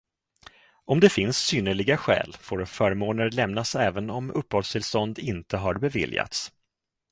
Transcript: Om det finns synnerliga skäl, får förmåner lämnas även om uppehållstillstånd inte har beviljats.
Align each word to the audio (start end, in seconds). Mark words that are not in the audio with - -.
Om 0.85 0.99
det 0.99 1.09
finns 1.09 1.37
synnerliga 1.37 1.97
skäl, 1.97 2.35
får 2.39 2.65
förmåner 2.65 3.31
lämnas 3.31 3.75
även 3.75 4.09
om 4.09 4.31
uppehållstillstånd 4.31 5.19
inte 5.19 5.57
har 5.57 5.73
beviljats. 5.75 6.51